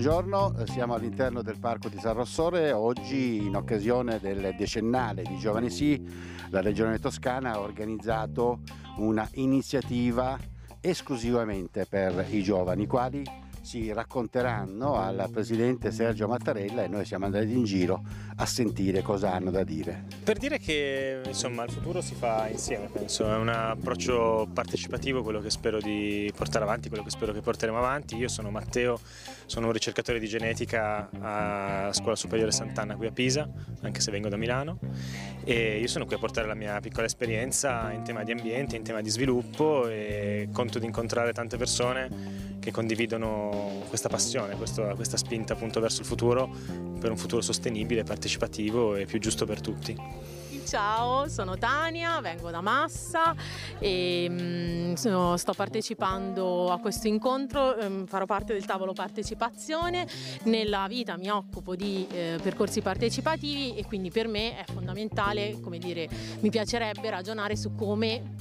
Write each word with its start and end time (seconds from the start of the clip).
buongiorno, 0.00 0.64
siamo 0.64 0.94
all'interno 0.94 1.42
del 1.42 1.58
Parco 1.58 1.90
di 1.90 1.98
San 1.98 2.14
Rossore, 2.14 2.72
oggi 2.72 3.44
in 3.44 3.54
occasione 3.54 4.18
del 4.18 4.54
decennale 4.56 5.20
di 5.24 5.36
Giovani 5.36 5.68
Sì, 5.68 6.02
la 6.48 6.62
Regione 6.62 6.98
Toscana 6.98 7.52
ha 7.52 7.60
organizzato 7.60 8.60
una 8.96 9.28
iniziativa 9.34 10.38
esclusivamente 10.80 11.84
per 11.84 12.26
i 12.30 12.42
giovani, 12.42 12.86
quali 12.86 13.22
si 13.60 13.92
racconteranno 13.92 14.96
al 14.96 15.28
presidente 15.32 15.90
Sergio 15.92 16.26
Mattarella 16.26 16.84
e 16.84 16.88
noi 16.88 17.04
siamo 17.04 17.26
andati 17.26 17.52
in 17.52 17.64
giro 17.64 18.02
a 18.36 18.46
sentire 18.46 19.02
cosa 19.02 19.32
hanno 19.32 19.50
da 19.50 19.64
dire. 19.64 20.04
Per 20.24 20.38
dire 20.38 20.58
che 20.58 21.20
insomma 21.26 21.64
il 21.64 21.70
futuro 21.70 22.00
si 22.00 22.14
fa 22.14 22.48
insieme, 22.48 22.88
penso, 22.88 23.30
è 23.30 23.36
un 23.36 23.48
approccio 23.48 24.48
partecipativo 24.52 25.22
quello 25.22 25.40
che 25.40 25.50
spero 25.50 25.78
di 25.78 26.32
portare 26.34 26.64
avanti, 26.64 26.88
quello 26.88 27.04
che 27.04 27.10
spero 27.10 27.32
che 27.32 27.40
porteremo 27.40 27.78
avanti. 27.78 28.16
Io 28.16 28.28
sono 28.28 28.50
Matteo, 28.50 28.98
sono 29.46 29.66
un 29.66 29.72
ricercatore 29.72 30.18
di 30.18 30.26
genetica 30.26 31.08
a 31.20 31.92
Scuola 31.92 32.16
Superiore 32.16 32.52
Sant'Anna 32.52 32.96
qui 32.96 33.06
a 33.06 33.12
Pisa, 33.12 33.48
anche 33.82 34.00
se 34.00 34.10
vengo 34.10 34.28
da 34.28 34.36
Milano 34.36 34.78
e 35.44 35.78
io 35.78 35.86
sono 35.86 36.04
qui 36.04 36.14
a 36.14 36.18
portare 36.18 36.46
la 36.46 36.54
mia 36.54 36.78
piccola 36.80 37.06
esperienza 37.06 37.90
in 37.92 38.02
tema 38.04 38.22
di 38.24 38.32
ambiente, 38.32 38.76
in 38.76 38.82
tema 38.82 39.00
di 39.00 39.10
sviluppo 39.10 39.88
e 39.88 40.48
conto 40.52 40.78
di 40.78 40.86
incontrare 40.86 41.32
tante 41.32 41.56
persone 41.56 42.58
che 42.60 42.70
condividono 42.70 43.82
questa 43.88 44.08
passione, 44.08 44.54
questa, 44.56 44.94
questa 44.94 45.16
spinta 45.16 45.54
appunto 45.54 45.80
verso 45.80 46.00
il 46.00 46.06
futuro 46.06 46.48
per 47.00 47.10
un 47.10 47.16
futuro 47.16 47.40
sostenibile, 47.40 48.04
partecipativo 48.04 48.94
e 48.94 49.06
più 49.06 49.18
giusto 49.18 49.46
per 49.46 49.60
tutti. 49.60 49.96
Ciao, 50.70 51.26
sono 51.28 51.58
Tania, 51.58 52.20
vengo 52.20 52.50
da 52.50 52.60
Massa 52.60 53.34
e 53.78 54.26
mm, 54.30 54.92
sto 54.92 55.52
partecipando 55.56 56.70
a 56.70 56.78
questo 56.78 57.08
incontro, 57.08 57.76
ehm, 57.76 58.06
farò 58.06 58.24
parte 58.24 58.52
del 58.52 58.64
tavolo 58.64 58.92
partecipazione. 58.92 60.06
Nella 60.44 60.86
vita 60.88 61.16
mi 61.16 61.28
occupo 61.28 61.74
di 61.74 62.06
eh, 62.12 62.38
percorsi 62.40 62.82
partecipativi 62.82 63.74
e 63.74 63.84
quindi 63.84 64.10
per 64.10 64.28
me 64.28 64.58
è 64.58 64.64
fondamentale, 64.70 65.58
come 65.60 65.78
dire, 65.78 66.08
mi 66.40 66.50
piacerebbe 66.50 67.10
ragionare 67.10 67.56
su 67.56 67.74
come 67.74 68.38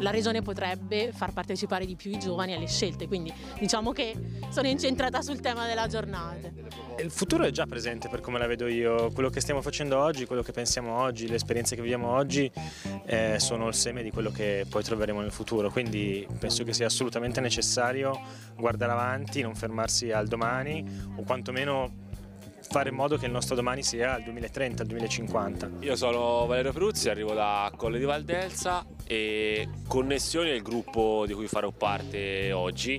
la 0.00 0.10
Regione 0.10 0.42
potrebbe 0.42 1.12
far 1.12 1.32
partecipare 1.32 1.86
di 1.86 1.94
più 1.94 2.10
i 2.10 2.18
giovani 2.18 2.54
alle 2.54 2.66
scelte, 2.66 3.06
quindi 3.06 3.32
diciamo 3.58 3.92
che 3.92 4.14
sono 4.50 4.68
incentrata 4.68 5.22
sul 5.22 5.40
tema 5.40 5.66
della 5.66 5.86
giornata. 5.86 6.50
Il 6.98 7.10
futuro 7.10 7.44
è 7.44 7.50
già 7.50 7.66
presente 7.66 8.08
per 8.08 8.20
come 8.20 8.38
la 8.38 8.46
vedo 8.46 8.66
io, 8.66 9.10
quello 9.10 9.30
che 9.30 9.40
stiamo 9.40 9.62
facendo 9.62 9.98
oggi, 9.98 10.26
quello 10.26 10.42
che 10.42 10.52
pensiamo 10.52 10.98
oggi, 10.98 11.28
le 11.28 11.36
esperienze 11.36 11.74
che 11.74 11.82
viviamo 11.82 12.08
oggi 12.08 12.50
eh, 13.06 13.36
sono 13.38 13.68
il 13.68 13.74
seme 13.74 14.02
di 14.02 14.10
quello 14.10 14.30
che 14.30 14.66
poi 14.68 14.82
troveremo 14.82 15.20
nel 15.20 15.32
futuro, 15.32 15.70
quindi 15.70 16.26
penso 16.38 16.64
che 16.64 16.72
sia 16.72 16.86
assolutamente 16.86 17.40
necessario 17.40 18.18
guardare 18.56 18.92
avanti, 18.92 19.40
non 19.40 19.54
fermarsi 19.54 20.12
al 20.12 20.26
domani 20.26 20.84
o 21.16 21.22
quantomeno 21.22 22.08
fare 22.70 22.90
in 22.90 22.94
modo 22.94 23.16
che 23.16 23.26
il 23.26 23.32
nostro 23.32 23.56
domani 23.56 23.82
sia 23.82 24.16
il 24.16 24.22
2030, 24.22 24.82
il 24.82 24.88
2050. 24.88 25.70
Io 25.80 25.96
sono 25.96 26.46
Valerio 26.46 26.72
Peruzzi, 26.72 27.08
arrivo 27.08 27.34
da 27.34 27.72
Colle 27.74 27.98
di 27.98 28.04
Valdelsa 28.04 28.86
e 29.04 29.68
Connessioni 29.88 30.50
è 30.50 30.52
il 30.52 30.62
gruppo 30.62 31.24
di 31.26 31.34
cui 31.34 31.48
farò 31.48 31.72
parte 31.72 32.52
oggi 32.52 32.96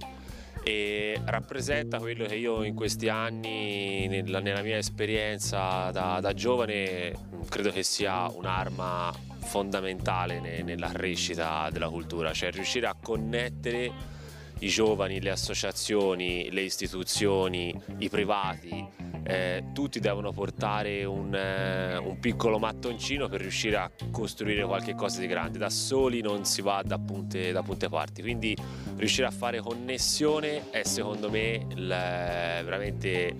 e 0.61 1.21
rappresenta 1.23 1.99
quello 1.99 2.25
che 2.25 2.35
io 2.35 2.63
in 2.63 2.75
questi 2.75 3.07
anni, 3.07 4.07
nella, 4.09 4.41
nella 4.41 4.61
mia 4.61 4.75
esperienza 4.75 5.89
da, 5.91 6.19
da, 6.19 6.33
giovane, 6.33 7.13
credo 7.47 7.71
che 7.71 7.83
sia 7.83 8.27
un'arma 8.27 9.13
fondamentale 9.39 10.63
nella 10.63 10.89
crescita 10.89 11.69
della 11.71 11.87
cultura, 11.87 12.33
cioè 12.33 12.51
riuscire 12.51 12.87
a 12.87 12.95
connettere 13.01 14.19
i 14.61 14.67
giovani, 14.67 15.21
le 15.21 15.31
associazioni, 15.31 16.49
le 16.51 16.61
istituzioni, 16.61 17.73
i 17.97 18.09
privati, 18.09 18.87
eh, 19.23 19.65
tutti 19.73 19.99
devono 19.99 20.31
portare 20.31 21.03
un, 21.03 21.33
eh, 21.33 21.97
un, 21.97 22.19
piccolo 22.19 22.59
mattoncino 22.59 23.27
per 23.27 23.41
riuscire 23.41 23.77
a 23.77 23.89
costruire 24.11 24.63
qualche 24.65 24.93
cosa 24.93 25.19
di 25.19 25.27
grande, 25.27 25.57
da 25.57 25.69
soli 25.69 26.21
non 26.21 26.45
si 26.45 26.61
va 26.61 26.81
da 26.83 26.99
punte, 26.99 27.51
da 27.51 27.63
punte 27.63 27.89
parti, 27.89 28.21
quindi 28.21 28.55
riuscire 28.97 29.27
a 29.27 29.31
fare 29.31 29.61
connessione 29.61 30.69
è 30.69 30.83
secondo 30.83 31.29
me 31.29 31.65
il, 31.69 31.87
veramente 31.87 33.35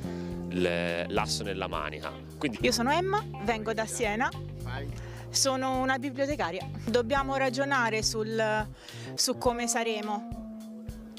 l'asso 0.49 1.43
nella 1.43 1.67
manica. 1.67 2.11
Quindi... 2.37 2.59
Io 2.61 2.71
sono 2.71 2.91
Emma, 2.91 3.23
vengo 3.43 3.73
da 3.73 3.85
Siena. 3.85 4.29
Sono 5.29 5.79
una 5.79 5.97
bibliotecaria. 5.97 6.67
Dobbiamo 6.85 7.37
ragionare 7.37 8.03
sul, 8.03 8.67
su 9.13 9.37
come 9.37 9.67
saremo 9.67 10.41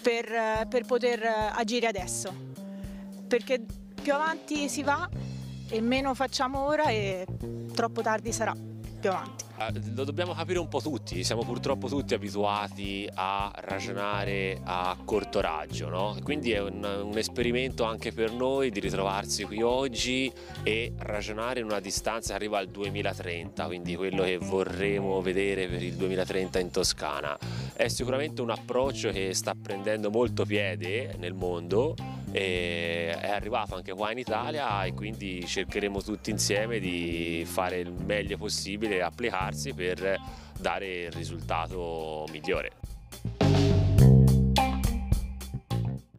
per, 0.03 0.67
per 0.69 0.85
poter 0.85 1.23
agire 1.55 1.87
adesso, 1.87 2.35
perché 3.27 3.65
più 4.03 4.13
avanti 4.13 4.69
si 4.69 4.83
va 4.83 5.09
e 5.69 5.81
meno 5.81 6.15
facciamo 6.15 6.65
ora 6.65 6.91
e 6.91 7.25
troppo 7.73 8.03
tardi 8.03 8.33
sarà 8.33 8.55
più 9.01 9.11
avanti. 9.11 9.43
Lo 9.95 10.03
dobbiamo 10.03 10.33
capire 10.33 10.59
un 10.59 10.67
po' 10.67 10.81
tutti, 10.81 11.23
siamo 11.23 11.45
purtroppo 11.45 11.87
tutti 11.87 12.15
abituati 12.15 13.09
a 13.15 13.53
ragionare 13.55 14.61
a 14.65 14.97
corto 15.05 15.41
raggio, 15.41 15.89
no? 15.89 16.17
quindi 16.23 16.51
è 16.51 16.61
un, 16.61 16.83
un, 16.83 17.17
esperimento 17.17 17.85
anche 17.85 18.13
per 18.13 18.33
noi 18.33 18.71
di 18.71 18.81
ritrovarsi 18.81 19.45
qui 19.45 19.63
oggi 19.63 20.33
e 20.65 20.95
ragionare 20.99 21.61
in 21.61 21.67
una 21.67 21.79
distanza 21.79 22.31
che 22.31 22.35
arriva 22.35 22.59
al 22.59 22.69
2030, 22.71 23.65
quindi 23.67 23.95
quello 23.95 24.25
che 24.25 24.39
vorremmo 24.39 25.21
vedere 25.21 25.69
per 25.69 25.83
il 25.83 25.95
2030 25.95 26.59
in 26.59 26.71
Toscana. 26.71 27.39
È 27.83 27.89
sicuramente 27.89 28.41
un 28.43 28.51
approccio 28.51 29.11
che 29.11 29.35
sta 29.35 29.57
prendendo 29.61 30.09
molto 30.09 30.45
piede 30.45 31.17
nel 31.19 31.35
mondo 31.35 31.97
e 32.31 33.09
è 33.09 33.29
arrivato 33.29 33.75
anche 33.75 33.93
qua 33.93 34.13
in 34.13 34.19
Italia 34.19 34.85
e 34.85 34.95
quindi 34.95 35.45
cercheremo 35.45 36.01
tutti 36.01 36.31
insieme 36.31 36.79
di 36.79 37.43
fare 37.45 37.81
il 37.81 37.91
meglio 37.91 38.37
possibile 38.37 38.99
e 38.99 39.01
applicarsi 39.01 39.75
per 39.75 40.17
dare 40.61 41.07
il 41.07 41.11
risultato 41.11 42.25
migliore. 42.31 42.82